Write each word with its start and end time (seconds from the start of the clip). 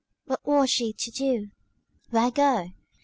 What 0.25 0.39
was 0.43 0.71
she 0.71 0.93
to 0.93 1.11
do? 1.11 1.51
where 2.09 2.31
go? 2.31 2.71